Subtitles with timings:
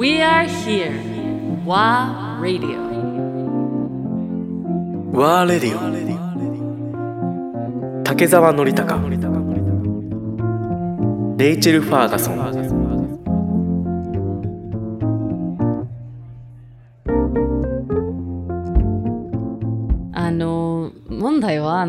[0.00, 0.96] We are here.
[1.66, 2.80] WA Radio.
[5.12, 5.76] WA Radio.
[8.02, 8.98] 竹澤典孝
[11.36, 12.79] レイチェル・ファーガソン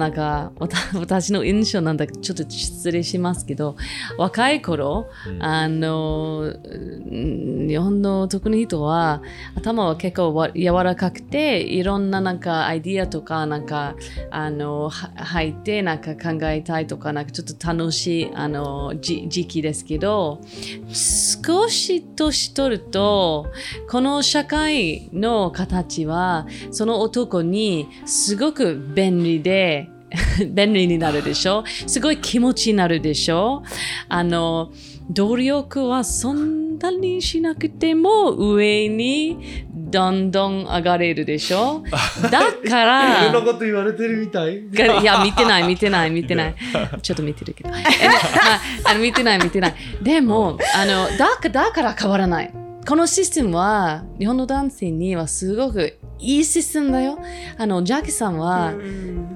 [0.02, 3.76] なんかわた 私の印象なんだけどちょっと失礼しますけど
[4.18, 5.08] 若い頃、
[5.40, 9.22] あのうん日本の特に人は
[9.56, 13.96] 頭は結構わ柔らかくていろんななんかアイディアとかなんか
[14.32, 20.42] あのは入ってなんか考えたいとかなんかちょっと楽しいあのじ時期ですけど
[20.90, 23.46] 少し年取ると
[23.88, 29.91] この社会の形はその男にすごく便利で
[30.50, 31.64] 便利になるでしょ？
[31.88, 33.64] すごい気持ちになるでしょ？
[34.10, 34.72] あの
[35.10, 41.84] 努力はそんなにしなくても上にどんどん上がれるでしょ？
[42.32, 46.56] だからいろんなこと言われてるみたいがいや、見てない、見てない、見てない。
[47.02, 47.70] ちょっと見てるけど。
[47.70, 49.74] えまあ、あの見てない、見てない。
[50.02, 52.52] でも、あのだかだから変わらない。
[52.88, 57.20] このシステムは、日本の男性にはすごくいいシステムだよ。
[57.58, 58.74] あの、ジャッキさんは、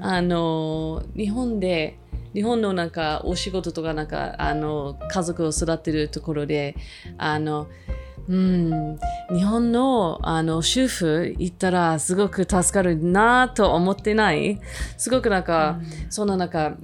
[0.02, 2.00] あの、日本で、
[2.34, 6.76] 日本のなんかお仕事とかなんかあの家族を育てるところで
[7.18, 7.68] あの
[8.28, 9.00] うん、
[9.32, 14.60] 日本のあの主婦行ったらすごく助かるなと思ってない？
[14.98, 16.76] すごくなんか、そのなんか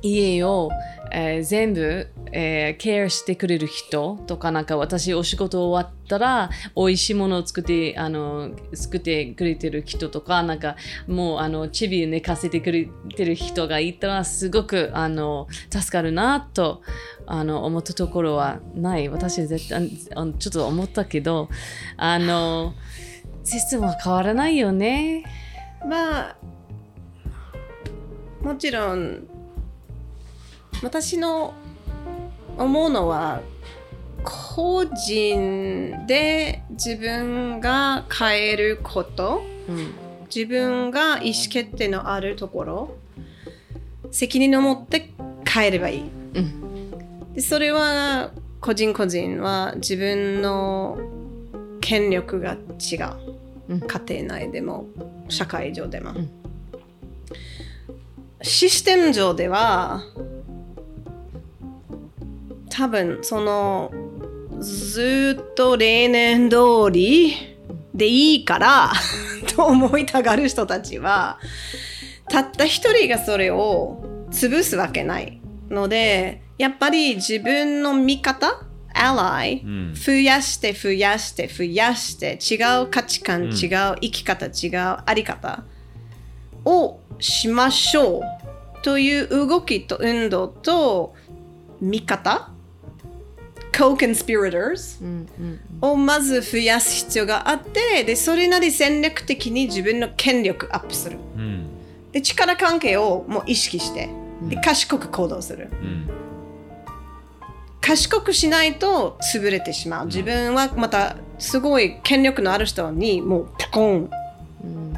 [0.00, 0.70] 家を、
[1.12, 16.82] えー全部、えーケアしてくれる人とかなんか私お仕事終わったら美味しいものを作ってあの作ってくれてる人とかなんかもうあのチビ寝かせてくれてる人がいたらすごくあの助かるなと
[17.26, 21.48] あの思ったところはない私絶対ちょっと思ったけど
[21.96, 22.74] あの
[23.44, 25.24] システムは変わらないよね。
[25.88, 26.36] まあ
[28.42, 29.29] もちろん
[30.82, 31.54] 私の
[32.56, 33.40] 思うのは
[34.24, 39.42] 個人で自分が変えること。
[39.68, 42.96] うん自分が意思決定のあるところ。
[44.12, 45.12] 責任を持って
[45.46, 46.02] 変えればいい。
[46.34, 47.34] うん。
[47.34, 48.30] でそれは
[48.60, 50.98] 個人個人は自分の
[51.80, 53.34] 権力が違う、
[53.68, 53.80] うん。
[53.80, 54.86] 家庭内でも
[55.28, 56.30] 社会上でも、ん。
[58.42, 60.02] システム上では
[62.80, 63.92] 多分その
[64.58, 66.56] ずっと例年通
[66.90, 67.58] り
[67.94, 68.92] でいいから
[69.54, 71.38] と思いたがる人たちは
[72.30, 78.64] たった一人がそれを潰すわけないのでやっぱり自分の味方
[78.94, 79.94] ally、ん。
[79.94, 83.50] 増やして増やして増やして違う価値観、違う
[84.00, 85.64] 生き方違うあり方
[86.64, 88.22] をしましょう
[88.82, 91.14] という動きと運動と
[91.82, 92.49] 味方
[93.72, 95.00] co-conspirators.
[95.80, 101.18] をまず増やす必要があってでそれなり戦略的に自分の権力アップする。
[101.36, 101.66] うん。
[102.12, 104.10] で力関係をもう意識して
[104.42, 105.68] で賢く行動する。
[105.70, 106.10] うん。
[107.80, 110.06] 賢くしないと潰れてしまう。
[110.06, 114.10] 自分はまたすごい権力のある人にもうポコン
[114.62, 114.94] うん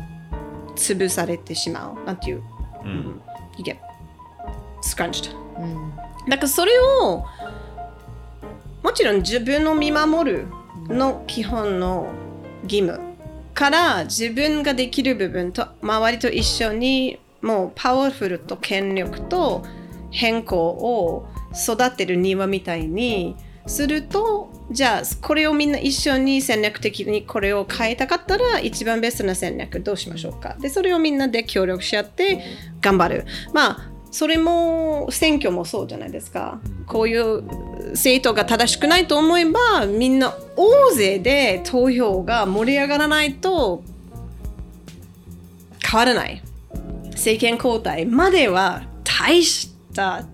[0.75, 2.07] 潰されてしまう。
[2.07, 2.43] なんていう
[2.85, 3.21] うん。
[3.57, 3.77] you get
[4.83, 5.93] scrunched うん。
[6.29, 7.25] だからそれを
[8.83, 10.47] もちろん自分を見守る
[10.89, 12.13] の基本の
[12.65, 13.01] 義務
[13.55, 19.65] から自分ができる部分と周りと一緒にもうパワフルと権力と
[20.11, 30.57] 変更を育てる庭みたいにするとじゃあこれをみんな一緒に戦略的にこれを変えたかったら一番ベストな戦略どうしましょうか。
[30.61, 32.43] でそれをみんなで協力し合って
[32.81, 33.27] 頑張る。
[33.53, 36.61] まあそれも選挙もそうじゃないですか。
[36.87, 37.43] こういう
[37.93, 43.83] 政党が正しくないと思えばみんな大勢で投票が盛り上がらないと
[45.83, 46.43] 変わらない。
[47.13, 50.25] 政権交代までは大した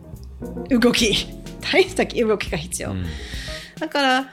[0.69, 1.29] 動き
[1.61, 2.94] 大した動きが必要、
[3.79, 4.32] だから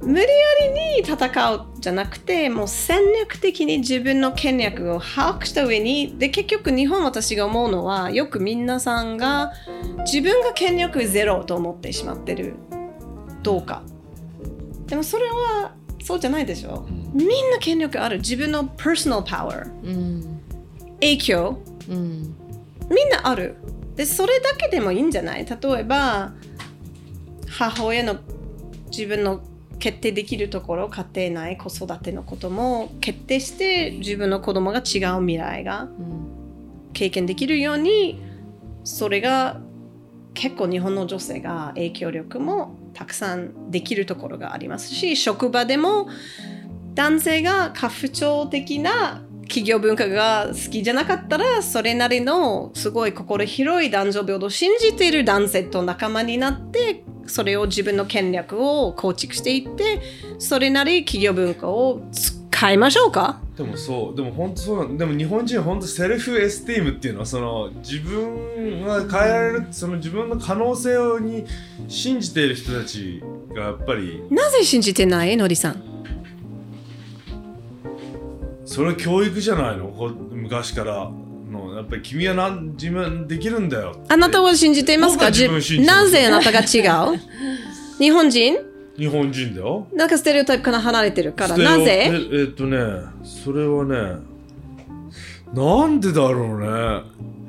[0.00, 0.26] 無理や
[0.68, 9.52] りに戦うじゃなくてもう戦略的に自分の権力を把握した上にで結局日本私が思うのはよく皆さんが
[10.04, 12.54] 自分が権力ゼロと思ってしまってる。
[13.42, 13.82] どうか。
[14.86, 18.18] でもそれはそうじゃないでしょ、みんな権力ある。
[18.18, 20.40] 自分の personal power うん。
[21.00, 21.58] 影響。
[21.88, 22.34] うん
[22.90, 23.56] みんなある。
[23.96, 25.46] でそれだけでもいいんじゃない？
[25.46, 26.32] 例えば
[27.48, 28.16] 母親の
[28.90, 29.40] 自分の
[29.78, 35.88] 決定できるところ家庭内子育てのことも決定して自分の子供が違う未来が
[36.92, 38.20] 経験できるように
[38.84, 39.60] それが
[40.34, 46.08] 結構日本の女性が影響力もたくさんできるところがありますし職場でも
[46.94, 60.00] 男性が過不調的な企業文化が好きじゃなかったらそれなりのすごい心広い男女平等を信じている男性と仲間になってそれを自分の権力を構築していって
[60.38, 63.40] それなり企業文化を使いましょうか？
[63.56, 71.44] でもそうでも本当そうなんでも日本人は本当セルフエスティームっていうのはその自分が変えられるその自分の可能性に
[71.88, 73.22] 信じている人たち
[73.54, 75.36] がやっぱりなぜ信じてない？
[75.36, 75.82] のりさん。
[78.64, 79.88] それは教育じゃないの？
[79.88, 81.10] こ昔から。
[81.10, 81.23] の
[81.74, 83.96] やっぱり君はなん自分できるんだよ。
[84.08, 85.26] あなたは信じていますか？
[85.30, 86.80] 自分なぜあなたが違
[87.14, 87.18] う？
[87.98, 88.56] 日本人？
[88.96, 89.86] 日本人だよ。
[89.92, 91.56] なんかステレオタイプから離れてるから。
[91.56, 92.10] なぜ？
[92.12, 92.78] ええっとね
[93.24, 94.18] それはね
[95.52, 97.02] なんでだろうね。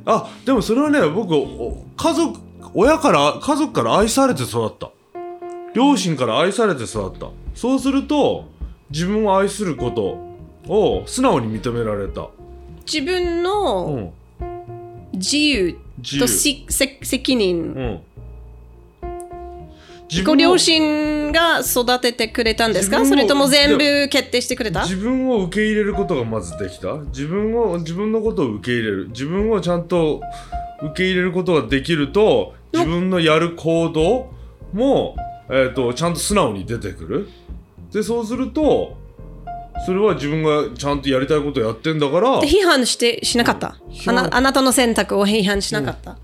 [0.06, 2.40] あでもそれはね僕お家族
[2.74, 4.92] 親から家族から愛されて育った。
[5.74, 7.28] 両親から愛されて育った。
[7.54, 8.46] そうすると
[8.90, 12.28] 自分を愛することを素直に認められた、
[12.86, 14.14] 自分うのん、
[15.14, 15.78] 自由。
[16.20, 18.02] と責任。
[20.24, 23.06] ご両親が育ててくれたんですか？
[23.06, 24.84] それとも全部決定してくれた？
[24.84, 26.98] 自分を受け入れることがまずできた？
[27.06, 29.08] 自分を自分のことを受け入れる。
[29.08, 30.22] 自分をちゃんと
[30.84, 34.32] 受け入れることができると自分のやる行動
[34.74, 35.16] も、
[35.50, 37.30] えー、とちゃんと素直に出てくる。
[37.92, 38.98] でそうすると
[39.86, 42.40] それは自分がちゃんとやりたいことをやってんだから。
[42.40, 43.76] で批判してしなかった。
[44.08, 46.18] あなあなたの選択を批判しなかった、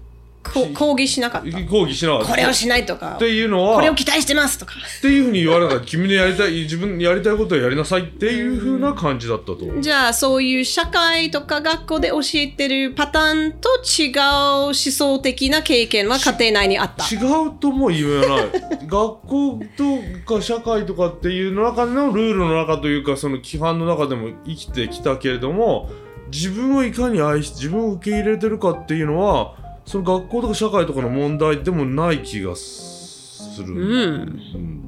[0.73, 1.63] 抗議しなかった。
[1.65, 2.27] 抗議しなかった。
[2.29, 3.15] これをしないとか。
[3.15, 4.73] っていうのはこれを期待してますとか。
[4.73, 5.75] っていうふうに言われた。
[5.75, 8.01] ら君のやりたい自分のやりたいことをやりなさい。
[8.01, 9.57] っていうふうな感じだったと。
[9.79, 17.05] じゃあそういう社会とか学校で教えてるパターンと違う思想的な経験は家庭内にあった。
[17.13, 18.51] 違うとも言えない。
[18.87, 19.59] 学校
[20.25, 25.89] とか社会とかっていうの中のルールの中というかその規範の中でも生きてきたけれども
[26.31, 29.55] 自分をいかに愛し自分を受け入れてるかっていうのは
[29.85, 34.81] その学校とか社会とかの問題でもない気がするんだよね。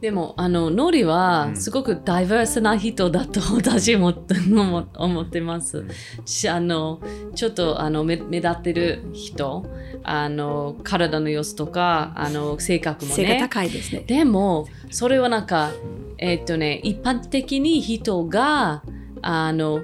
[0.00, 4.14] でもあのノリはすごくダイバースな人だと私も
[4.50, 5.84] 思思ってます。
[6.24, 7.00] しあの
[7.34, 9.66] ちょっとあの目目立ってる人
[10.04, 13.40] あの体の様子とかあの性格も背がね。
[13.40, 15.72] 高いですねでもそれはなんか
[16.18, 18.82] えっとね一般的に人が
[19.22, 19.80] あの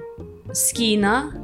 [0.47, 1.35] 好きな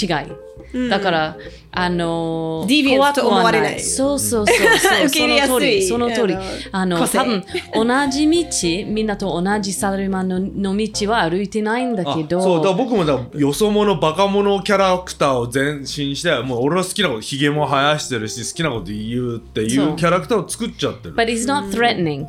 [0.00, 0.41] 違い。
[0.88, 1.36] だから、
[1.74, 3.70] あのディビアンスと思われない。
[3.70, 4.56] 怖くはそうそうそう。
[4.78, 5.06] そう。
[5.06, 5.88] 受け入れやすい。
[5.88, 6.34] その通り。
[6.34, 6.68] その通り。
[6.70, 10.40] あの、多分同じ道、みんなと同じサラリーマンの
[10.72, 19.92] の道は歩いてないんだけど、あそうだから僕もだよそ者バカ者キャラクターを前進してもう俺の好きなことひげも生やしてるし好きなこと言うっていそう。
[19.94, 21.14] うキャラクターを作っちゃってる。
[21.14, 22.26] But he's not threatening.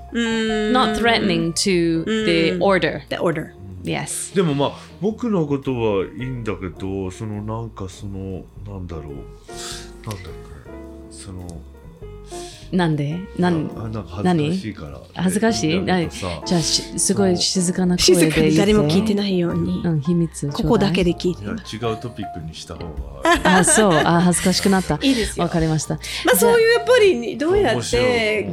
[0.72, 3.02] Not threatening to the order.
[3.10, 3.52] The order
[3.84, 4.34] Yes.
[4.36, 4.72] でもまあ
[5.02, 9.22] 僕のことはいいんだけどそのなんかそのなんだろうなんだ
[10.14, 10.32] っけ
[11.12, 11.46] その
[12.72, 13.20] なんで？
[13.38, 15.76] なんあなんか恥ずかしいから恥ずかしい？
[15.76, 19.16] なん何かさじゃあしすごい静かな声で誰も聞いてい。
[19.16, 20.48] ないようにうん、秘密。
[20.50, 21.12] ここだけで。
[21.12, 23.94] で聞いていやます違うトピックにした方があ、そう。
[23.94, 24.98] あ、恥ずかしくなった。
[25.04, 25.96] いいですよわかりました。
[26.26, 28.50] まあそういうやっぱりどうやっ面白て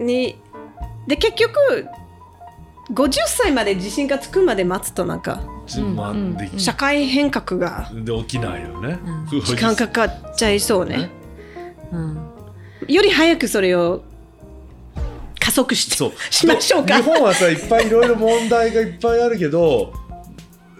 [0.00, 0.36] に
[1.06, 1.86] で結局
[2.92, 5.40] 50歳まで自信がつくまで待つとなんか
[5.76, 5.80] う
[6.14, 8.98] んでき社会変革がで起きないよね。
[9.32, 9.40] うん。
[9.40, 11.10] 時間かかっちゃいそうね。
[11.92, 12.30] うん。
[12.88, 14.02] より早くそれを
[15.38, 16.12] 加速してそう。
[16.30, 16.96] しましょうか。
[16.96, 19.92] 日本はさいっぱいいろいろ問題がいっぱいあるけど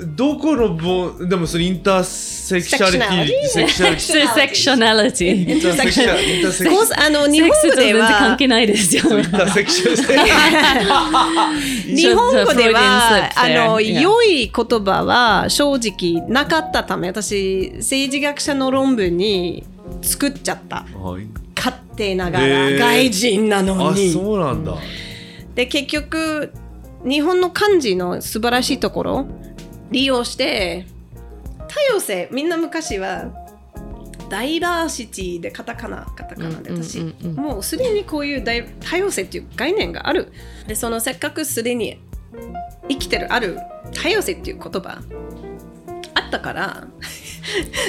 [0.06, 5.52] どこのぼでもそれインターセクシャリティセクシャリティ Intersectionality.
[5.52, 9.02] インターセクシャインターセクシャこうあの日本語で全然関は係ないですよ。
[9.18, 9.96] インターセクション
[11.96, 19.64] 日本語ではあ.の.良い言葉は正直なかったため私政治学者の論文に
[20.02, 20.86] 作っちゃった
[21.56, 24.76] 勝手ながら、外人なのあにそうなんだ
[25.54, 26.52] で結局
[27.04, 29.26] 日本の漢字の素晴らしいところ
[29.90, 30.86] 利用して
[31.68, 33.30] 多様性みんな昔は
[34.28, 40.32] ダイバーシティでカタカナカタカナで私、うんうんもうすでにこういう大多様性っていう概念がある。
[40.68, 41.98] でそのせっかくすでに
[42.88, 43.58] 生きてるある
[43.92, 45.00] 多様性っていう言葉
[46.14, 46.86] あったから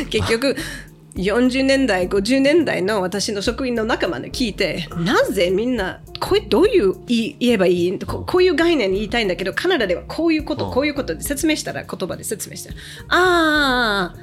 [0.09, 0.55] 結局
[1.21, 7.99] 40年代50年代の私の職員の仲間に聞いてなぜみんなこれどういう言えばいい？
[7.99, 10.73] ここういう概念言いたいんだけどカナダではこういうこと、うん。
[10.73, 12.75] こういうことで説明したら言葉で説明したら
[13.09, 14.15] ああ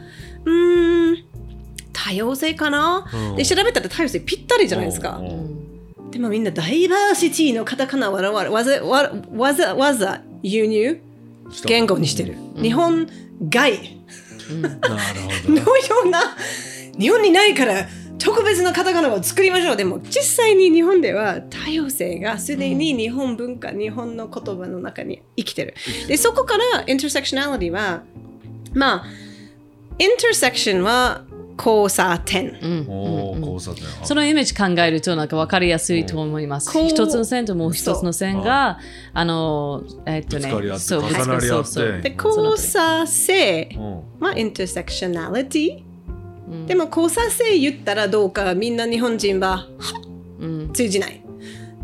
[0.45, 1.25] うーん
[1.93, 3.37] 多様性かな、うん。
[3.37, 5.27] で調べたら多様性ぴったりじゃないですか、うん。
[5.27, 5.31] う
[6.09, 6.11] ん。
[6.11, 11.01] でもみんなダイバーシティのカタカナわらわざわわざわざ輸入？
[11.65, 13.09] 言語にしてる、日本
[13.49, 13.73] 外。
[14.61, 14.75] なる
[15.47, 15.55] ほど。
[15.61, 15.65] のよ
[16.05, 16.21] うな
[16.99, 17.87] 日本にないから
[18.19, 19.77] 特別なカタカナを作りましょう。
[19.77, 25.75] でも実際に日本では多様性がすでに日本文化、日本の言葉の中に生きてる。
[26.09, 28.03] でそこからインターセクショナリティは
[28.75, 29.07] まあ
[29.99, 31.25] インターセクションは
[31.59, 32.57] 交差点。
[32.63, 32.87] うん。
[32.89, 33.85] おお交差点。
[34.05, 36.71] そのイメージ考えるとなんか分かりやすいと思います。
[36.87, 38.79] 一つの線ともう一つの線が、
[39.13, 43.81] あの、えっとね、ぶつかり合ってそうそうそうで交差性う。
[43.81, 45.88] んまあインターセクショナリティ
[46.51, 46.67] うん。
[46.67, 49.67] でも交差性言ったらどうかみんな日本人は
[50.39, 50.73] うん。
[50.73, 51.23] 通じない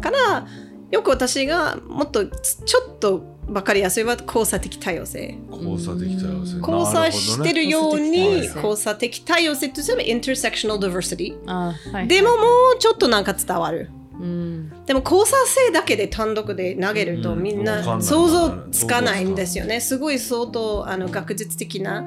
[0.01, 0.47] から
[0.91, 5.37] よく私がもっとちょっと分かりやすいは交差的多様性。
[5.51, 6.59] 交差的多様性。
[6.59, 9.69] 交差してるように交差的多様性。
[9.69, 12.37] とすればインターセクショナルダイバーシティあはい、でもも
[12.77, 13.91] うちょっとなんか伝わる。
[14.19, 14.73] うん。
[14.87, 17.43] でも交差性だけで単独で投げるとうん。
[17.43, 19.81] みんな想像つかないんですよね。
[19.81, 22.05] すごい相当あの学術的な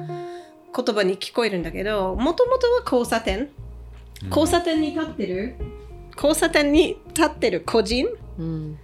[0.74, 3.48] 言葉に聞こえるんだけどもともとは交差点。
[4.30, 5.54] 交差点に立ってる。
[6.16, 8.06] 交差点に立ってる個人。
[8.38, 8.78] うん。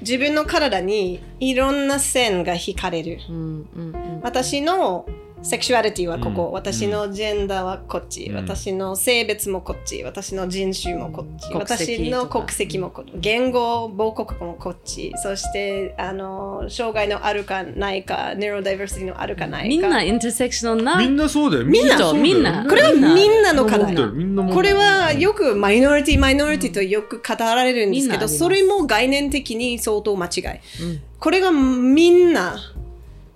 [0.00, 3.18] 自分の体にいろんな線が引かれる。
[3.28, 4.20] うんうん。
[4.22, 5.06] 私の
[5.42, 6.52] セクシュアリティはここ、うん。
[6.52, 8.36] 私のジェンダーはこっち、うん。
[8.36, 10.04] 私の性別もこっち。
[10.04, 13.12] 私の人種もこっち、私の国籍もこっち。
[13.16, 15.12] 言語母国語もこっち。
[15.16, 19.68] そしてあの障害のあるかないかネロダイバーシティのあるかないか。
[19.68, 21.64] みんなインターセクショナルなみんなそうだよ。
[21.64, 22.22] みんなそうだよ。
[22.22, 22.64] みんな。
[22.64, 23.96] これはみんなの課題。
[23.96, 25.32] これはよ。
[25.32, 31.02] くマイノリティマイノリティとよく語られるんですけど、それも概念的に相当間違い、うん。
[31.18, 32.56] これがみんな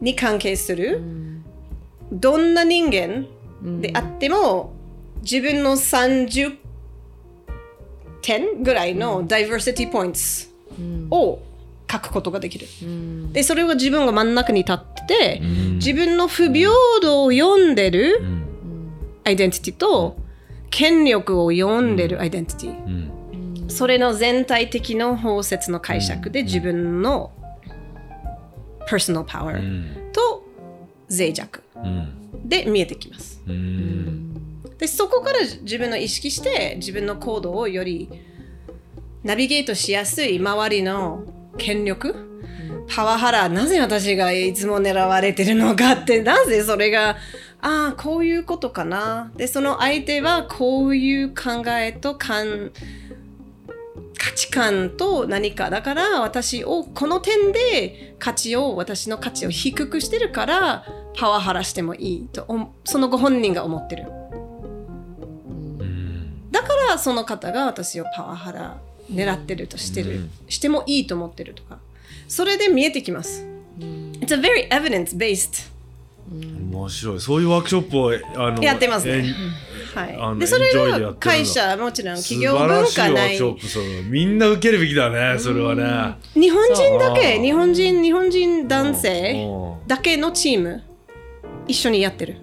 [0.01, 1.01] に関係する、
[2.13, 3.27] どんな人間
[3.63, 3.81] うん。
[3.81, 4.73] であっても、
[5.23, 6.57] 自分の30
[8.23, 10.19] 点ぐらいのダイバーシティポイント
[10.79, 11.09] うん。
[11.11, 11.39] を
[11.91, 12.67] 書くことができる。
[12.83, 13.33] うん。
[13.33, 15.75] で、それは自分が真ん中に立ってて、うん。
[15.77, 16.71] 自分の不平
[17.01, 18.43] 等を読んでるうん。
[19.25, 20.17] アイデンティティと、
[20.71, 22.71] 権力を読んでるアイデンティティ。
[22.71, 22.89] う
[23.67, 23.71] ん。
[23.71, 27.33] それの全体的な法説の解釈で自分の
[28.89, 30.13] personal う power ん。
[30.13, 30.45] と
[31.11, 31.61] 脆弱。
[31.61, 31.66] うん
[32.45, 33.43] で見えてきます。
[33.47, 34.63] うん。
[34.79, 38.09] でそこから自分の意識して自分の行動をより
[39.23, 41.25] ナビゲートしやすい周りの
[41.57, 42.15] 権力
[42.89, 47.17] パワハラなぜ私がいつも狙われてるのかってなぜそれが
[47.61, 49.33] ああこういうことかな。
[49.37, 52.81] でその相手はこういう考えと感価
[54.37, 60.85] 値観と何かだから私をこの点で価値を私の価値を低くしてるから
[61.17, 64.05] パワハラしてもいいとおそのご本人が思ってる。
[65.49, 66.51] うん。
[66.53, 68.79] だからその方が私をパワハラ
[69.11, 70.31] 狙ってるとしてる、うん。
[70.49, 71.79] してもいいと思ってるとか。
[72.29, 73.47] それで見えてきます。
[74.21, 75.71] It's a very evidence based
[76.77, 77.21] 面白い。
[77.21, 79.35] そういうワークショップをあのやってますね。
[79.95, 86.17] はい、でそれ enjoy でやってるんはだ会社もちろん素企業晴ら文しいワー化ないクショップそれみんな受けるべきだねそれはね。
[86.35, 89.87] 日本人だけ日本人日本人男う性ん。
[89.87, 90.83] だけのチーム
[91.67, 92.37] 一緒にやってる。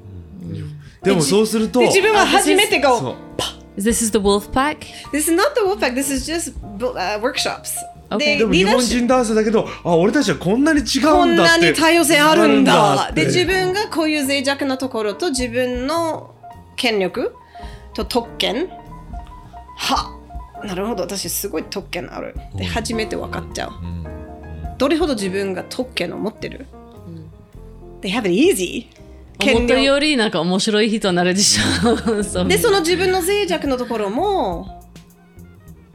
[1.04, 3.16] でもそうするとで自分は初めてそ go う
[3.76, 4.86] This is the wolf pack?
[5.12, 7.76] This is not the Wolfpack this is just uh, workshops
[8.10, 8.38] Okay.
[8.38, 11.62] でも日本人男性だけどあ俺たちはこんなに違こうんんだって。
[11.62, 13.12] なに多様性あるんだ。
[13.14, 16.36] で自分がこういう脆弱なところと自分の
[16.76, 17.36] 権力
[17.94, 18.70] と特権。
[19.78, 20.16] は
[20.64, 21.04] なるほど。
[21.04, 22.36] 私すごい特権ある。
[22.56, 23.72] で初めて分かっちゃう。
[23.84, 24.04] うん
[24.78, 26.66] どれほど自分が特権を持ってる
[28.02, 28.88] ？They have it easy
[29.40, 32.44] 思ったよりなんか面白い人になるでしょ。
[32.46, 34.84] でその自分の脆弱のところも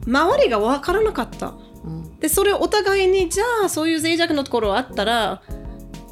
[0.07, 5.41] 周りが分からなかったうんでそれをお互いにじゃあそういう脆弱なところあったら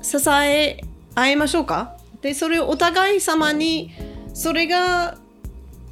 [0.01, 0.81] 支え
[1.15, 1.97] 合いましょうか？
[2.21, 3.91] でそれをお互い様に
[4.33, 5.17] それが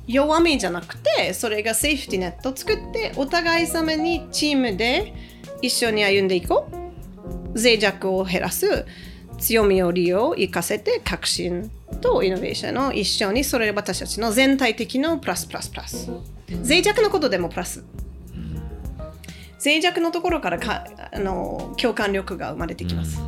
[0.08, 5.14] 弱みじゃなくてそれがセーフティネットを作ってお互い様にチームで
[5.62, 7.60] 一緒に歩んでいこう。
[7.60, 8.86] 脆弱を減らす
[9.38, 16.10] 強みを利用生かせて革新とイノベーションを一緒にそれ私たちの全体的のプラスプラスプラス。
[16.50, 17.84] 脆弱なことでもプラス。
[19.64, 23.20] 脆弱のところからかあの共感力が生まれてきます、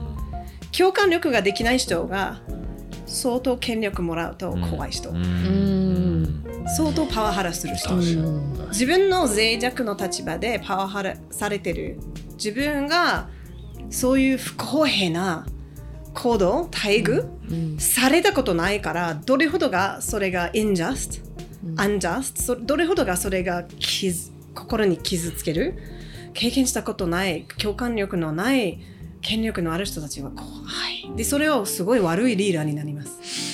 [0.78, 2.42] 共感力ができない人が
[3.06, 5.18] 相当権力もらうと怖い人、うん。
[5.18, 5.24] うん。
[5.24, 6.08] うん
[6.70, 11.98] 相当パワハラする人、自分の脆弱の立場でパワハラされてる。
[12.34, 13.30] 自分が
[13.90, 15.48] そういう不公平な
[16.14, 17.80] 行動待遇、うん。
[17.80, 21.22] されたことないからどれほどがそれが unjust、
[21.66, 21.76] うん。
[21.76, 25.78] unjust そどれほどがそれが傷心に傷つける
[26.34, 28.80] 経験したことない共感力のない
[29.22, 30.46] 権力のある人たちは怖
[30.90, 31.16] い。
[31.16, 33.47] でそれをすごい悪いリーダーになります。